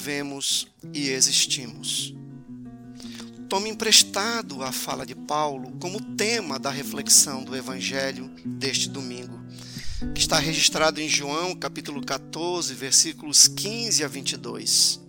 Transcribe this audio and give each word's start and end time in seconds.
Movemos 0.00 0.66
e 0.94 1.10
existimos. 1.10 2.14
Tome 3.50 3.68
emprestado 3.68 4.62
a 4.62 4.72
fala 4.72 5.04
de 5.04 5.14
Paulo 5.14 5.76
como 5.78 6.00
tema 6.16 6.58
da 6.58 6.70
reflexão 6.70 7.44
do 7.44 7.54
Evangelho 7.54 8.30
deste 8.46 8.88
domingo, 8.88 9.38
que 10.14 10.20
está 10.22 10.38
registrado 10.38 11.02
em 11.02 11.08
João 11.08 11.54
capítulo 11.54 12.02
14, 12.02 12.72
versículos 12.72 13.46
15 13.46 14.02
a 14.02 14.08
22. 14.08 15.00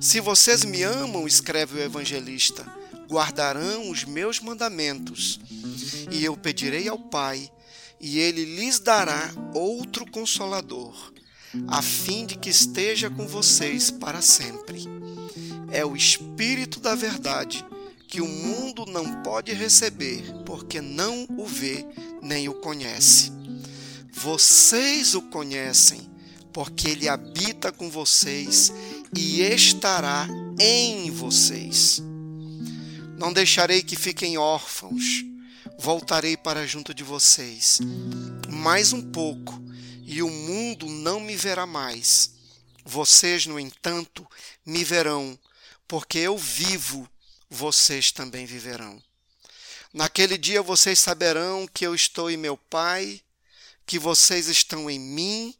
Se 0.00 0.18
vocês 0.18 0.64
me 0.64 0.82
amam, 0.82 1.26
escreve 1.26 1.76
o 1.76 1.82
evangelista, 1.82 2.66
guardarão 3.06 3.90
os 3.90 4.04
meus 4.04 4.40
mandamentos, 4.40 5.38
e 6.10 6.24
eu 6.24 6.38
pedirei 6.38 6.88
ao 6.88 6.98
Pai, 6.98 7.52
e 8.00 8.18
ele 8.18 8.46
lhes 8.46 8.80
dará 8.80 9.30
outro 9.52 10.10
consolador 10.10 11.12
a 11.68 11.82
fim 11.82 12.26
de 12.26 12.36
que 12.36 12.50
esteja 12.50 13.10
com 13.10 13.26
vocês 13.26 13.90
para 13.90 14.22
sempre. 14.22 14.84
É 15.70 15.84
o 15.84 15.96
Espírito 15.96 16.80
da 16.80 16.94
Verdade 16.94 17.64
que 18.06 18.20
o 18.20 18.26
mundo 18.26 18.86
não 18.86 19.22
pode 19.22 19.52
receber, 19.52 20.24
porque 20.44 20.80
não 20.80 21.26
o 21.36 21.46
vê 21.46 21.86
nem 22.20 22.48
o 22.48 22.54
conhece. 22.54 23.32
Vocês 24.12 25.14
o 25.14 25.22
conhecem, 25.22 26.10
porque 26.52 26.88
ele 26.88 27.08
habita 27.08 27.70
com 27.70 27.88
vocês 27.88 28.72
e 29.16 29.40
estará 29.42 30.28
em 30.58 31.10
vocês. 31.10 32.02
Não 33.16 33.32
deixarei 33.32 33.82
que 33.82 33.94
fiquem 33.94 34.36
órfãos, 34.36 35.24
voltarei 35.78 36.36
para 36.36 36.66
junto 36.66 36.92
de 36.92 37.04
vocês. 37.04 37.78
Mais 38.48 38.92
um 38.92 39.02
pouco 39.02 39.59
e 40.10 40.24
o 40.24 40.28
mundo 40.28 40.86
não 40.86 41.20
me 41.20 41.36
verá 41.36 41.64
mais. 41.64 42.32
Vocês, 42.84 43.46
no 43.46 43.60
entanto, 43.60 44.26
me 44.66 44.82
verão, 44.82 45.38
porque 45.86 46.18
eu 46.18 46.36
vivo, 46.36 47.08
vocês 47.48 48.10
também 48.10 48.44
viverão. 48.44 49.00
Naquele 49.94 50.36
dia 50.36 50.62
vocês 50.62 50.98
saberão 50.98 51.64
que 51.68 51.86
eu 51.86 51.94
estou 51.94 52.28
em 52.28 52.36
meu 52.36 52.56
Pai, 52.56 53.22
que 53.86 54.00
vocês 54.00 54.48
estão 54.48 54.90
em 54.90 54.98
mim 54.98 55.54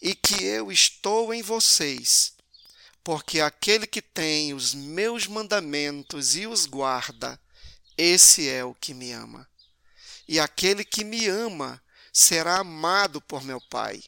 e 0.00 0.14
que 0.14 0.44
eu 0.44 0.70
estou 0.70 1.34
em 1.34 1.42
vocês. 1.42 2.34
Porque 3.02 3.40
aquele 3.40 3.88
que 3.88 4.00
tem 4.00 4.54
os 4.54 4.72
meus 4.72 5.26
mandamentos 5.26 6.36
e 6.36 6.46
os 6.46 6.64
guarda, 6.64 7.40
esse 7.98 8.48
é 8.48 8.64
o 8.64 8.72
que 8.72 8.94
me 8.94 9.10
ama. 9.10 9.48
E 10.28 10.38
aquele 10.38 10.84
que 10.84 11.02
me 11.02 11.26
ama, 11.26 11.82
será 12.20 12.58
amado 12.58 13.20
por 13.20 13.42
meu 13.42 13.60
Pai, 13.60 14.02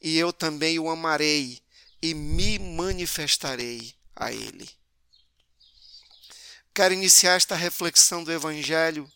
e 0.00 0.16
eu 0.18 0.32
também 0.32 0.78
o 0.78 0.90
amarei 0.90 1.60
e 2.02 2.14
me 2.14 2.58
manifestarei 2.58 3.94
a 4.14 4.30
ele. 4.30 4.68
Quero 6.74 6.92
iniciar 6.92 7.36
esta 7.36 7.56
reflexão 7.56 8.22
do 8.22 8.30
Evangelho 8.30 9.10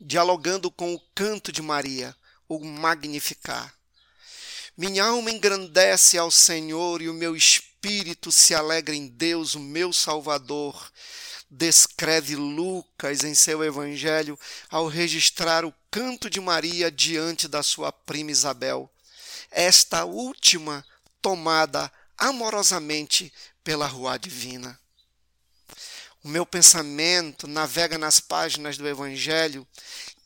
dialogando 0.00 0.70
com 0.70 0.94
o 0.94 1.00
canto 1.14 1.52
de 1.52 1.60
Maria, 1.60 2.16
o 2.48 2.64
Magnificar. 2.64 3.74
Minha 4.74 5.04
alma 5.04 5.30
engrandece 5.30 6.16
ao 6.16 6.30
Senhor 6.30 7.02
e 7.02 7.08
o 7.10 7.14
meu 7.14 7.36
espírito 7.36 8.32
se 8.32 8.54
alegra 8.54 8.94
em 8.94 9.08
Deus, 9.08 9.54
o 9.54 9.60
meu 9.60 9.92
Salvador 9.92 10.90
descreve 11.50 12.36
Lucas 12.36 13.24
em 13.24 13.34
seu 13.34 13.64
evangelho 13.64 14.38
ao 14.68 14.86
registrar 14.86 15.64
o 15.64 15.74
canto 15.90 16.30
de 16.30 16.40
Maria 16.40 16.90
diante 16.90 17.48
da 17.48 17.62
sua 17.62 17.90
prima 17.90 18.30
Isabel. 18.30 18.88
Esta 19.50 20.04
última 20.04 20.84
tomada 21.20 21.92
amorosamente 22.16 23.32
pela 23.64 23.86
rua 23.86 24.16
divina. 24.18 24.78
O 26.22 26.28
meu 26.28 26.44
pensamento 26.44 27.46
navega 27.46 27.96
nas 27.96 28.20
páginas 28.20 28.76
do 28.76 28.86
Evangelho, 28.86 29.66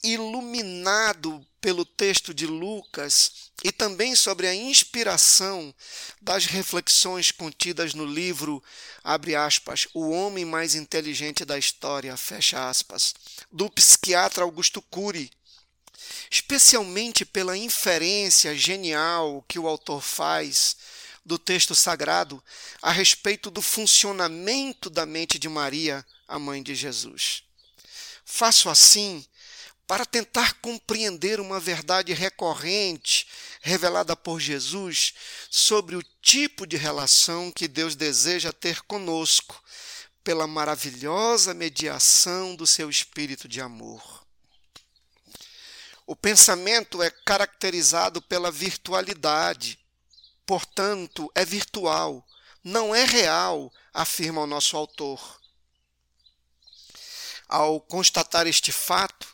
iluminado 0.03 1.45
pelo 1.65 1.87
texto 1.87 2.35
de 2.35 2.47
Lucas 2.47 3.51
e 3.65 3.73
também 3.73 4.15
sobre 4.15 4.47
a 4.47 4.55
inspiração 4.55 5.75
das 6.21 6.45
reflexões 6.45 7.31
contidas 7.31 7.95
no 7.95 8.05
livro, 8.05 8.63
abre 9.03 9.35
aspas, 9.35 9.89
O 9.95 10.11
Homem 10.11 10.45
Mais 10.45 10.75
Inteligente 10.75 11.43
da 11.43 11.59
História, 11.59 12.15
fecha 12.19 12.69
aspas, 12.69 13.15
do 13.51 13.71
psiquiatra 13.71 14.45
Augusto 14.45 14.83
Cury, 14.83 15.31
especialmente 16.31 17.25
pela 17.25 17.57
inferência 17.57 18.55
genial 18.55 19.43
que 19.49 19.59
o 19.59 19.67
autor 19.67 20.03
faz 20.03 20.77
do 21.25 21.39
texto 21.39 21.75
sagrado 21.75 22.45
a 22.83 22.93
respeito 22.93 23.51
do 23.51 23.63
funcionamento 23.63 24.91
da 24.91 25.07
mente 25.07 25.39
de 25.39 25.49
Maria, 25.49 26.05
a 26.29 26.39
mãe 26.39 26.63
de 26.63 26.75
Jesus. 26.75 27.43
Faço 28.23 28.69
assim 28.69 29.25
para 29.87 30.06
tentar 30.06 30.55
compreender 30.61 31.41
uma 31.41 31.61
verdade 31.61 32.12
recorrente 32.12 33.27
revelada 33.61 34.17
por 34.17 34.41
Jesus 34.41 35.15
sobre 35.50 35.97
o 35.97 36.03
tipo 36.22 36.67
de 36.67 36.77
relação 36.77 37.50
que 37.50 37.69
Deus 37.69 37.94
deseja 37.94 38.53
ter 38.53 38.83
conosco, 38.83 39.62
pela 40.25 40.47
maravilhosa 40.47 41.53
mediação 41.53 42.56
do 42.56 42.67
seu 42.67 42.89
espírito 42.89 43.47
de 43.47 43.61
amor. 43.61 44.25
O 46.06 46.17
pensamento 46.17 47.03
é 47.03 47.11
caracterizado 47.11 48.23
pela 48.23 48.50
virtualidade, 48.50 49.78
portanto, 50.47 51.31
é 51.34 51.44
virtual, 51.44 52.27
não 52.62 52.94
é 52.94 53.05
real, 53.05 53.71
afirma 53.93 54.41
o 54.41 54.47
nosso 54.47 54.77
autor. 54.77 55.41
Ao 57.47 57.78
constatar 57.78 58.47
este 58.47 58.73
fato, 58.73 59.34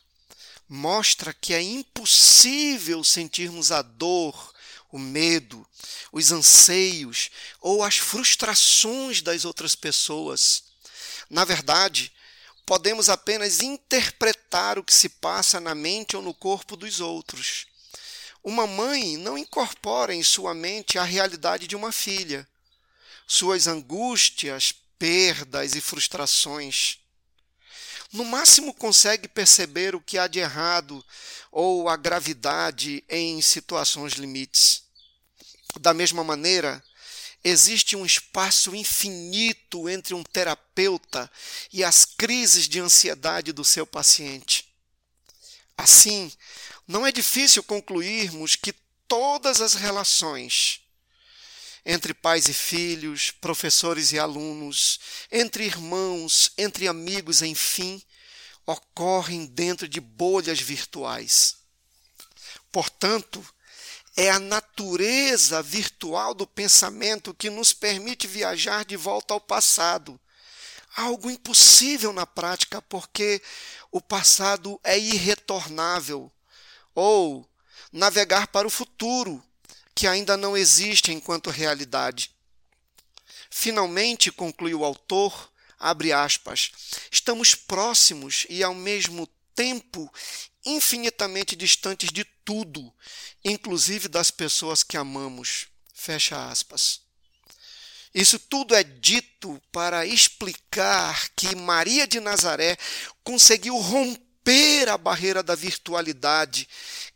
mostra 0.73 1.35
que 1.35 1.53
é 1.53 1.61
impossível 1.61 3.03
sentirmos 3.03 3.73
a 3.73 3.83
dor, 3.83 4.55
o 4.93 5.01
medo, 5.01 5.67
os 6.13 6.31
anseios 6.31 7.29
ou 7.61 7.83
as 7.83 7.99
frustrações 7.99 9.21
das 9.21 9.45
outras 9.45 9.75
pessoas. 9.75 10.63
Na 11.29 11.45
verdade, 11.45 12.13
podemos 12.65 13.09
apenas 13.09 13.61
interpretar 13.61 14.79
o 14.79 14.85
que 14.85 14.95
se 14.95 15.09
passa 15.09 15.59
na 15.59 15.75
mente 15.75 16.17
ou 16.17 16.23
no 16.23 16.33
corpo 16.33 16.77
dos 16.77 17.01
outros. 17.01 17.67
Uma 18.41 18.65
mãe 18.65 19.17
não 19.17 19.37
incorpora 19.37 20.15
em 20.15 20.23
sua 20.23 20.55
mente 20.55 20.99
a 20.99 21.03
realidade 21.03 21.67
de 21.67 21.75
uma 21.75 21.91
filha, 21.91 22.49
suas 23.27 23.67
angústias, 23.67 24.73
perdas 24.97 25.75
e 25.75 25.81
frustrações. 25.81 27.00
No 28.13 28.25
máximo 28.25 28.75
consegue 28.75 29.29
perceber 29.29 29.95
o 29.95 30.01
que 30.01 30.19
há 30.19 30.27
de 30.27 30.41
errado 30.41 31.05
ou 31.53 31.89
a 31.89 31.97
gravidade 31.97 33.05
em 33.09 33.41
situações 33.41 34.15
limites. 34.15 34.83
Da 35.79 35.95
mesma 35.95 36.25
maneira, 36.25 36.83
existe 37.45 37.95
um 37.95 38.05
espaço 38.05 38.75
infinito 38.75 39.89
entre 39.89 40.13
um 40.13 40.25
terapeuta 40.25 41.31
e 41.73 41.85
as 41.85 42.05
crises 42.05 42.69
de 42.69 42.81
ansiedade 42.81 43.53
do 43.53 43.65
seu 43.65 43.87
paciente. 43.87 44.69
Assim, 45.79 46.33
não 46.89 47.07
é 47.07 47.13
difícil 47.13 47.63
concluirmos 47.63 48.57
que 48.57 48.75
todas 49.07 49.61
as 49.61 49.75
relações 49.75 50.81
entre 51.85 52.13
pais 52.13 52.49
e 52.49 52.53
filhos, 52.53 53.31
professores 53.31 54.13
e 54.13 54.19
alunos, 54.19 55.01
entre 55.31 55.65
irmãos, 55.65 56.53
entre 56.59 56.87
amigos, 56.87 57.43
enfim, 57.43 58.03
ocorrem 58.67 59.47
dentro 59.47 59.89
de 59.89 60.01
bolhas 60.01 60.61
virtuais. 60.61 61.57
Portanto, 62.71 63.45
é 64.17 64.31
a 64.31 64.39
natureza 64.39 65.63
virtual 65.63 66.35
do 66.35 66.47
pensamento 66.47 67.35
que 67.35 67.51
nos 67.51 67.73
permite 67.73 68.27
viajar 68.27 68.85
de 68.85 68.97
volta 68.97 69.35
ao 69.35 69.41
passado. 69.41 70.21
Algo 70.97 71.31
impossível 71.31 72.13
na 72.13 72.27
prática, 72.27 72.83
porque 72.83 73.41
o 73.91 74.01
passado 74.01 74.79
é 74.83 74.99
irretornável. 74.99 76.31
Ou 76.95 77.49
navegar 77.93 78.49
para 78.49 78.67
o 78.67 78.71
futuro, 78.71 79.43
que 80.01 80.07
ainda 80.07 80.35
não 80.35 80.57
existe 80.57 81.13
enquanto 81.13 81.51
realidade. 81.51 82.31
Finalmente, 83.51 84.33
conclui 84.33 84.73
o 84.73 84.83
autor, 84.83 85.53
abre 85.79 86.11
aspas, 86.11 86.73
estamos 87.13 87.55
próximos 87.55 88.47
e 88.49 88.63
ao 88.63 88.75
mesmo 88.75 89.27
tempo 89.55 90.11
infinitamente 90.65 91.55
distantes 91.55 92.11
de 92.11 92.25
tudo, 92.25 92.91
inclusive 93.45 94.09
das 94.09 94.31
pessoas 94.31 94.83
que 94.83 94.97
amamos. 94.97 95.67
Fecha 95.93 96.49
aspas. 96.49 97.03
Isso 98.15 98.39
tudo 98.39 98.75
é 98.75 98.83
dito 98.83 99.61
para 99.71 100.07
explicar 100.07 101.29
que 101.37 101.55
Maria 101.55 102.07
de 102.07 102.21
Nazaré 102.21 102.79
conseguiu 103.23 103.77
romper 103.77 104.89
a 104.89 104.97
barreira 104.97 105.43
da 105.43 105.55
virtualidade 105.55 106.67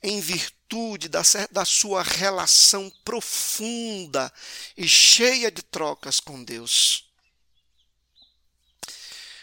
em 0.02 0.20
virtude 0.20 0.63
da, 1.08 1.22
da 1.50 1.64
sua 1.64 2.02
relação 2.02 2.90
profunda 3.04 4.32
e 4.76 4.88
cheia 4.88 5.50
de 5.50 5.62
trocas 5.62 6.18
com 6.18 6.42
Deus. 6.42 7.04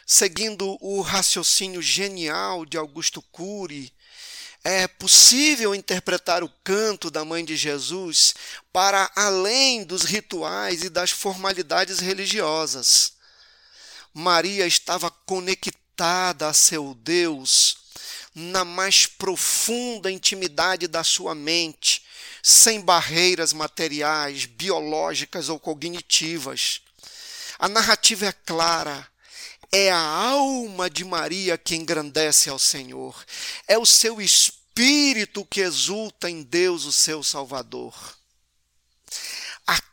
Seguindo 0.05 0.77
o 0.81 1.01
raciocínio 1.01 1.81
genial 1.81 2.65
de 2.65 2.77
Augusto 2.77 3.21
Cury, 3.21 3.93
é 4.63 4.87
possível 4.87 5.73
interpretar 5.73 6.43
o 6.43 6.53
canto 6.63 7.09
da 7.09 7.23
mãe 7.23 7.45
de 7.45 7.55
Jesus 7.55 8.35
para 8.71 9.09
além 9.15 9.83
dos 9.83 10.03
rituais 10.03 10.83
e 10.83 10.89
das 10.89 11.11
formalidades 11.11 11.99
religiosas. 11.99 13.13
Maria 14.13 14.67
estava 14.67 15.09
conectada 15.09 16.49
a 16.49 16.53
seu 16.53 16.93
Deus 16.93 17.80
na 18.33 18.63
mais 18.63 19.05
profunda 19.05 20.11
intimidade 20.11 20.87
da 20.87 21.03
sua 21.03 21.35
mente, 21.35 22.03
sem 22.41 22.81
barreiras 22.81 23.53
materiais, 23.53 24.45
biológicas 24.45 25.49
ou 25.49 25.59
cognitivas. 25.59 26.81
A 27.59 27.67
narrativa 27.67 28.25
é 28.25 28.31
clara. 28.31 29.07
É 29.71 29.89
a 29.89 29.99
alma 29.99 30.89
de 30.89 31.05
Maria 31.05 31.57
que 31.57 31.75
engrandece 31.75 32.49
ao 32.49 32.59
Senhor. 32.59 33.23
É 33.67 33.77
o 33.77 33.85
seu 33.85 34.19
espírito 34.19 35.45
que 35.45 35.61
exulta 35.61 36.29
em 36.29 36.43
Deus, 36.43 36.83
o 36.83 36.91
seu 36.91 37.23
Salvador. 37.23 37.93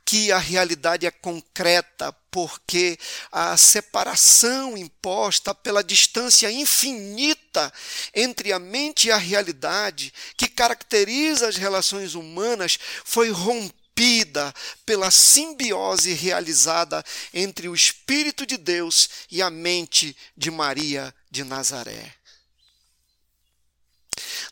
Aqui 0.09 0.33
a 0.33 0.39
realidade 0.39 1.05
é 1.05 1.11
concreta, 1.11 2.11
porque 2.31 2.99
a 3.31 3.55
separação 3.59 4.75
imposta 4.75 5.55
pela 5.55 5.85
distância 5.85 6.51
infinita 6.51 7.71
entre 8.15 8.51
a 8.51 8.59
mente 8.59 9.09
e 9.09 9.11
a 9.11 9.19
realidade, 9.19 10.11
que 10.35 10.49
caracteriza 10.49 11.47
as 11.47 11.59
relações 11.59 12.15
humanas, 12.15 12.79
foi 13.05 13.29
rompida 13.29 14.55
pela 14.87 15.11
simbiose 15.11 16.15
realizada 16.15 17.05
entre 17.35 17.69
o 17.69 17.75
Espírito 17.75 18.47
de 18.47 18.57
Deus 18.57 19.11
e 19.31 19.43
a 19.43 19.51
mente 19.51 20.17
de 20.35 20.51
Maria 20.51 21.15
de 21.31 21.45
Nazaré. 21.45 22.15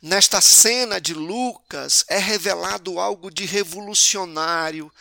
Nesta 0.02 0.42
cena 0.42 1.00
de 1.00 1.14
Lucas 1.14 2.04
é 2.08 2.18
revelado 2.18 3.00
algo 3.00 3.30
de 3.30 3.46
revolucionário 3.46 4.92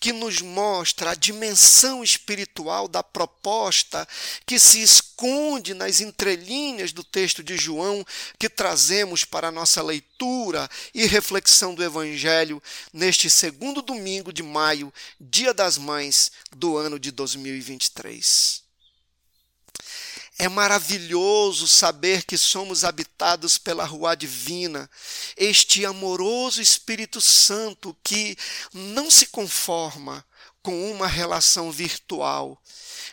que 0.00 0.12
nos 0.12 0.40
mostra 0.40 1.10
a 1.10 1.14
dimensão 1.14 2.04
espiritual 2.04 2.86
da 2.86 3.02
proposta 3.02 4.06
que 4.46 4.58
se 4.58 4.80
esconde 4.80 5.74
nas 5.74 6.00
entrelinhas 6.00 6.92
do 6.92 7.02
texto 7.02 7.42
de 7.42 7.56
João 7.56 8.04
que 8.38 8.48
trazemos 8.48 9.24
para 9.24 9.48
a 9.48 9.52
nossa 9.52 9.82
leitura 9.82 10.68
e 10.94 11.06
reflexão 11.06 11.74
do 11.74 11.82
Evangelho 11.82 12.62
neste 12.92 13.28
segundo 13.28 13.82
domingo 13.82 14.32
de 14.32 14.42
maio, 14.42 14.92
Dia 15.20 15.52
das 15.52 15.76
Mães 15.76 16.30
do 16.56 16.76
ano 16.76 16.98
de 16.98 17.10
2023. 17.10 18.67
É 20.40 20.48
maravilhoso 20.48 21.66
saber 21.66 22.22
que 22.24 22.38
somos 22.38 22.84
habitados 22.84 23.58
pela 23.58 23.84
Rua 23.84 24.14
Divina, 24.14 24.88
este 25.36 25.84
amoroso 25.84 26.62
Espírito 26.62 27.20
Santo 27.20 27.96
que 28.04 28.38
não 28.72 29.10
se 29.10 29.26
conforma 29.26 30.24
com 30.62 30.92
uma 30.92 31.08
relação 31.08 31.72
virtual, 31.72 32.56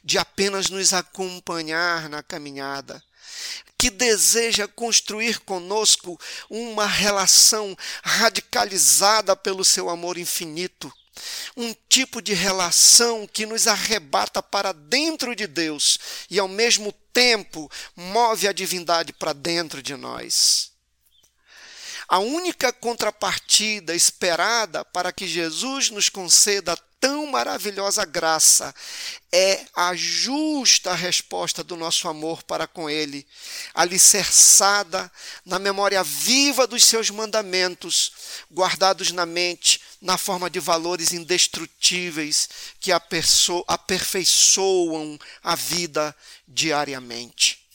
de 0.04 0.20
apenas 0.20 0.70
nos 0.70 0.94
acompanhar 0.94 2.08
na 2.10 2.22
caminhada, 2.22 3.04
que 3.76 3.90
deseja 3.90 4.68
construir 4.68 5.40
conosco 5.40 6.20
uma 6.48 6.86
relação 6.86 7.76
radicalizada 8.04 9.36
pelo 9.36 9.66
seu 9.66 9.90
amor 9.90 10.16
infinito 10.16 10.94
um 11.56 11.74
tipo 11.90 12.22
de 12.22 12.34
relação 12.34 13.28
que 13.28 13.46
nos 13.46 13.68
arrebata 13.68 14.42
para 14.42 14.72
dentro 14.72 15.36
de 15.36 15.48
Deus 15.48 15.98
e, 16.30 16.40
ao 16.40 16.48
mesmo 16.48 16.92
tempo, 17.14 17.70
move 17.96 18.48
a 18.48 18.54
divindade 18.54 19.14
para 19.14 19.34
dentro 19.34 19.82
de 19.82 19.96
nós. 19.96 20.72
A 22.08 22.20
única 22.20 22.72
contrapartida 22.72 23.96
esperada 23.96 24.86
para 24.86 25.12
que 25.12 25.28
Jesus 25.28 25.90
nos 25.90 26.08
conceda 26.08 26.78
tão 27.00 27.28
maravilhosa 27.28 28.06
graça 28.06 28.74
é 29.32 29.66
a 29.76 29.96
justa 29.96 30.94
resposta 30.94 31.64
do 31.64 31.76
nosso 31.76 32.08
amor 32.08 32.44
para 32.44 32.68
com 32.68 32.90
Ele, 32.90 33.28
alicerçada 33.74 35.12
na 35.46 35.60
memória 35.60 36.04
viva 36.04 36.66
dos 36.66 36.84
seus 36.84 37.10
mandamentos, 37.10 38.12
guardados 38.52 39.12
na 39.12 39.26
mente 39.26 39.82
na 40.06 40.18
forma 40.20 40.50
de 40.52 40.60
valores 40.60 41.12
indestrutíveis 41.12 42.48
que 42.80 42.92
aperfeiçoam 43.68 45.18
a 45.42 45.56
vida 45.56 46.16
diariamente. 46.48 47.68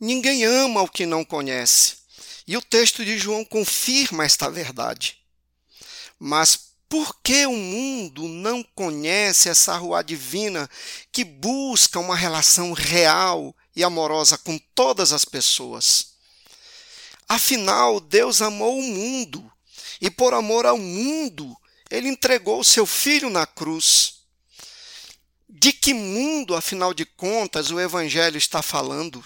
Ninguém 0.00 0.44
ama 0.44 0.82
o 0.82 0.88
que 0.88 1.06
não 1.06 1.24
conhece. 1.24 1.98
E 2.44 2.56
o 2.56 2.62
texto 2.62 3.04
de 3.04 3.16
João 3.18 3.44
confirma 3.44 4.24
esta 4.24 4.50
verdade. 4.50 5.18
Mas 6.18 6.58
por 6.88 7.20
que 7.22 7.46
o 7.46 7.52
mundo 7.52 8.26
não 8.26 8.64
conhece 8.74 9.48
essa 9.48 9.76
rua 9.76 10.02
divina 10.02 10.68
que 11.12 11.22
busca 11.22 12.00
uma 12.00 12.16
relação 12.16 12.72
real 12.72 13.54
e 13.76 13.84
amorosa 13.84 14.36
com 14.36 14.58
todas 14.74 15.12
as 15.12 15.24
pessoas? 15.24 16.14
Afinal, 17.28 18.00
Deus 18.00 18.42
amou 18.42 18.76
o 18.78 18.82
mundo 18.82 19.47
e, 20.00 20.10
por 20.10 20.34
amor 20.34 20.66
ao 20.66 20.78
mundo, 20.78 21.56
ele 21.90 22.08
entregou 22.08 22.60
o 22.60 22.64
seu 22.64 22.86
filho 22.86 23.30
na 23.30 23.46
cruz. 23.46 24.18
De 25.48 25.72
que 25.72 25.94
mundo, 25.94 26.54
afinal 26.54 26.92
de 26.92 27.04
contas, 27.04 27.70
o 27.70 27.80
Evangelho 27.80 28.36
está 28.36 28.60
falando? 28.62 29.24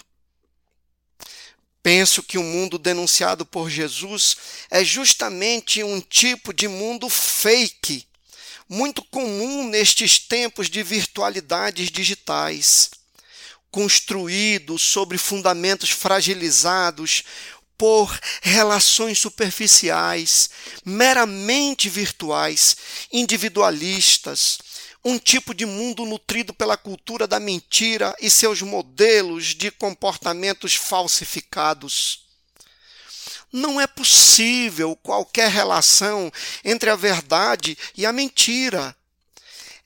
Penso 1.83 2.23
que 2.23 2.37
o 2.37 2.43
mundo 2.43 2.79
denunciado 2.79 3.45
por 3.45 3.69
Jesus 3.69 4.37
é 4.71 4.85
justamente 4.85 5.83
um 5.83 5.99
tipo 5.99 6.53
de 6.53 6.65
mundo 6.69 7.09
fake, 7.09 8.07
muito 8.69 9.03
comum 9.03 9.67
nestes 9.67 10.17
tempos 10.17 10.69
de 10.69 10.81
virtualidades 10.81 11.91
digitais, 11.91 12.89
construído 13.69 14.79
sobre 14.79 15.17
fundamentos 15.17 15.89
fragilizados 15.89 17.23
por 17.77 18.17
relações 18.41 19.19
superficiais, 19.19 20.49
meramente 20.85 21.89
virtuais, 21.89 22.75
individualistas, 23.11 24.59
um 25.03 25.17
tipo 25.17 25.53
de 25.53 25.65
mundo 25.65 26.05
nutrido 26.05 26.53
pela 26.53 26.77
cultura 26.77 27.27
da 27.27 27.39
mentira 27.39 28.15
e 28.21 28.29
seus 28.29 28.61
modelos 28.61 29.47
de 29.47 29.69
comportamentos 29.69 30.75
falsificados. 30.75 32.23
Não 33.51 33.79
é 33.79 33.85
possível 33.85 34.95
qualquer 34.95 35.49
relação 35.49 36.31
entre 36.63 36.89
a 36.89 36.95
verdade 36.95 37.77
e 37.95 38.05
a 38.05 38.13
mentira. 38.13 38.95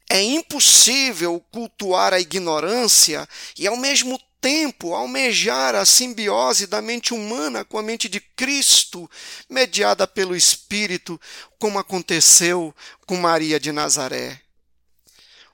É 0.09 0.21
impossível 0.21 1.43
cultuar 1.51 2.13
a 2.13 2.19
ignorância 2.19 3.27
e, 3.57 3.67
ao 3.67 3.75
mesmo 3.75 4.17
tempo, 4.41 4.93
almejar 4.93 5.75
a 5.75 5.85
simbiose 5.85 6.67
da 6.67 6.81
mente 6.81 7.13
humana 7.13 7.65
com 7.65 7.77
a 7.77 7.83
mente 7.83 8.07
de 8.07 8.19
Cristo, 8.19 9.09
mediada 9.49 10.07
pelo 10.07 10.35
Espírito, 10.35 11.19
como 11.59 11.79
aconteceu 11.79 12.73
com 13.05 13.17
Maria 13.17 13.59
de 13.59 13.71
Nazaré. 13.71 14.41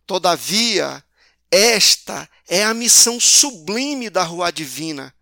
Todavia, 0.05 1.03
esta 1.49 2.29
é 2.47 2.63
a 2.63 2.73
missão 2.73 3.19
sublime 3.19 4.09
da 4.09 4.23
Rua 4.23 4.51
Divina, 4.51 5.13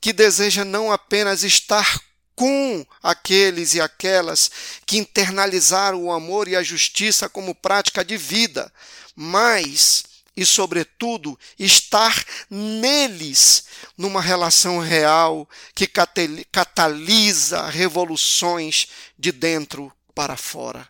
que 0.00 0.12
deseja 0.12 0.64
não 0.64 0.90
apenas 0.90 1.42
estar 1.42 2.00
com 2.34 2.84
aqueles 3.02 3.74
e 3.74 3.80
aquelas 3.80 4.50
que 4.86 4.98
internalizaram 4.98 6.04
o 6.04 6.12
amor 6.12 6.48
e 6.48 6.56
a 6.56 6.62
justiça 6.62 7.28
como 7.28 7.54
prática 7.54 8.04
de 8.04 8.16
vida, 8.16 8.72
mas 9.14 10.04
e, 10.36 10.44
sobretudo, 10.44 11.38
estar 11.58 12.24
neles 12.50 13.64
numa 13.96 14.20
relação 14.20 14.80
real 14.80 15.48
que 15.74 15.86
catalisa 15.86 17.68
revoluções 17.68 18.88
de 19.18 19.30
dentro 19.30 19.92
para 20.14 20.36
fora. 20.36 20.88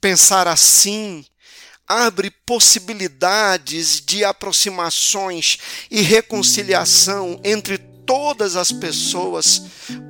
Pensar 0.00 0.46
assim 0.46 1.24
abre 1.86 2.30
possibilidades 2.30 4.00
de 4.00 4.24
aproximações 4.24 5.58
e 5.90 6.00
reconciliação 6.00 7.40
entre 7.44 7.78
todas 8.06 8.56
as 8.56 8.70
pessoas, 8.70 9.62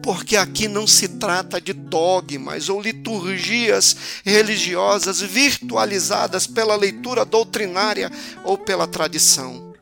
porque 0.03 0.37
aqui 0.37 0.69
não 0.69 0.87
se 0.87 1.09
trata 1.09 1.61
de 1.61 1.73
dogmas 1.73 2.69
ou 2.69 2.81
liturgias 2.81 3.97
religiosas 4.25 5.21
virtualizadas 5.21 6.47
pela 6.47 6.77
leitura 6.77 7.25
doutrinária 7.25 8.11
ou 8.45 8.59
pela 8.59 8.87
tradição. 8.87 9.75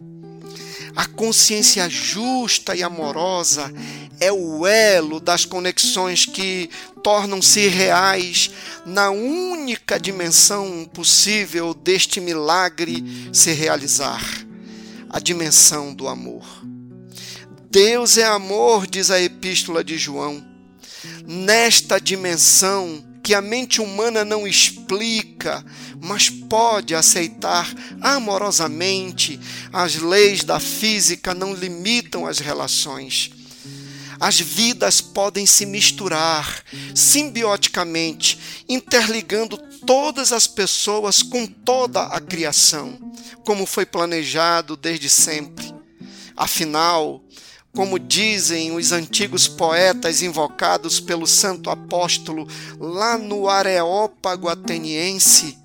A 0.94 1.06
consciência 1.06 1.88
justa 1.88 2.76
e 2.76 2.82
amorosa 2.82 3.72
é 4.20 4.30
o 4.30 4.66
elo 4.66 5.18
das 5.18 5.44
conexões 5.44 6.26
que 6.26 6.70
tornam-se 7.02 7.66
reais 7.66 8.50
na 8.86 9.10
única 9.10 9.98
dimensão 9.98 10.88
possível 10.92 11.74
deste 11.74 12.20
milagre 12.20 13.02
se 13.32 13.52
realizar 13.52 14.22
a 15.08 15.18
dimensão 15.18 15.92
do 15.92 16.06
amor. 16.08 16.71
Deus 17.72 18.18
é 18.18 18.24
amor, 18.24 18.86
diz 18.86 19.10
a 19.10 19.18
Epístola 19.18 19.82
de 19.82 19.96
João. 19.96 20.44
Nesta 21.26 21.98
dimensão 21.98 23.02
que 23.22 23.32
a 23.32 23.40
mente 23.40 23.80
humana 23.80 24.26
não 24.26 24.46
explica, 24.46 25.64
mas 25.98 26.28
pode 26.28 26.94
aceitar 26.94 27.72
amorosamente, 27.98 29.40
as 29.72 29.94
leis 29.94 30.44
da 30.44 30.60
física 30.60 31.32
não 31.32 31.54
limitam 31.54 32.26
as 32.26 32.40
relações. 32.40 33.30
As 34.20 34.38
vidas 34.38 35.00
podem 35.00 35.46
se 35.46 35.64
misturar 35.64 36.62
simbioticamente, 36.94 38.38
interligando 38.68 39.56
todas 39.86 40.30
as 40.30 40.46
pessoas 40.46 41.22
com 41.22 41.46
toda 41.46 42.02
a 42.02 42.20
criação, 42.20 42.98
como 43.46 43.64
foi 43.64 43.86
planejado 43.86 44.76
desde 44.76 45.08
sempre. 45.08 45.72
Afinal, 46.36 47.22
como 47.74 47.98
dizem 47.98 48.76
os 48.76 48.92
antigos 48.92 49.48
poetas 49.48 50.22
invocados 50.22 51.00
pelo 51.00 51.26
santo 51.26 51.70
apóstolo 51.70 52.46
lá 52.78 53.16
no 53.16 53.48
Areópago 53.48 54.48
ateniense, 54.48 55.58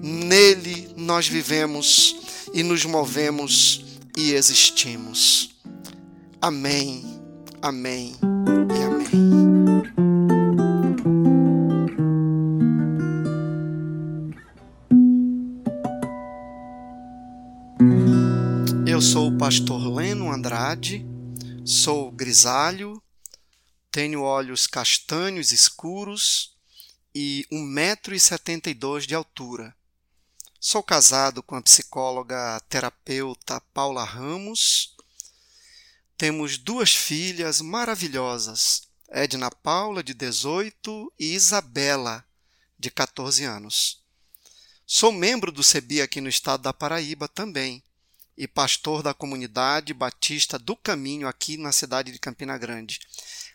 nele 0.00 0.88
nós 0.96 1.28
vivemos 1.28 2.16
e 2.54 2.62
nos 2.62 2.84
movemos 2.84 3.84
e 4.16 4.32
existimos. 4.32 5.50
Amém, 6.40 7.20
amém 7.60 8.16
e 8.20 8.82
amém. 8.82 9.32
Eu 18.86 19.00
sou 19.00 19.28
o 19.28 19.38
pastor 19.38 19.86
Leno 19.94 20.30
Andrade 20.30 21.11
Sou 21.64 22.10
grisalho, 22.10 23.00
tenho 23.88 24.22
olhos 24.22 24.66
castanhos 24.66 25.52
escuros 25.52 26.56
e 27.14 27.46
1,72m 27.52 29.06
de 29.06 29.14
altura. 29.14 29.72
Sou 30.58 30.82
casado 30.82 31.40
com 31.40 31.54
a 31.54 31.62
psicóloga 31.62 32.58
terapeuta 32.68 33.60
Paula 33.72 34.02
Ramos. 34.02 34.96
Temos 36.18 36.58
duas 36.58 36.92
filhas 36.92 37.60
maravilhosas, 37.60 38.88
Edna 39.08 39.48
Paula, 39.48 40.02
de 40.02 40.14
18, 40.14 41.12
e 41.16 41.32
Isabela, 41.32 42.24
de 42.76 42.90
14 42.90 43.44
anos. 43.44 44.02
Sou 44.84 45.12
membro 45.12 45.52
do 45.52 45.62
CEBI 45.62 46.02
aqui 46.02 46.20
no 46.20 46.28
estado 46.28 46.64
da 46.64 46.72
Paraíba 46.72 47.28
também 47.28 47.84
e 48.36 48.48
pastor 48.48 49.02
da 49.02 49.14
comunidade 49.14 49.92
batista 49.92 50.58
do 50.58 50.76
Caminho 50.76 51.28
aqui 51.28 51.56
na 51.56 51.72
cidade 51.72 52.12
de 52.12 52.18
Campina 52.18 52.56
Grande. 52.58 53.00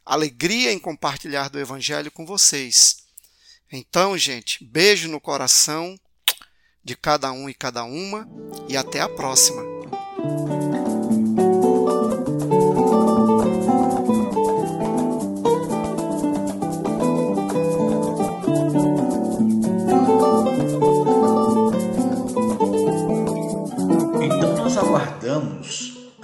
Alegria 0.05 0.72
em 0.72 0.79
compartilhar 0.79 1.50
do 1.50 1.60
Evangelho 1.60 2.12
com 2.12 2.25
vocês. 2.25 2.98
Então, 3.72 4.17
gente, 4.17 4.63
beijo 4.63 5.10
no 5.10 5.19
coração 5.19 6.00
de 6.84 6.96
cada 6.96 7.31
um 7.31 7.50
e 7.50 7.53
cada 7.53 7.84
uma 7.84 8.27
e 8.69 8.77
até 8.77 9.01
a 9.01 9.10
próxima. 9.10 9.62